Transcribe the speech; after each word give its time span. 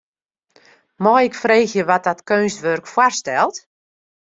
Mei 1.03 1.23
ik 1.29 1.39
freegje 1.43 1.83
wat 1.89 2.03
dat 2.07 2.23
keunstwurk 2.29 2.85
foarstelt? 2.93 3.57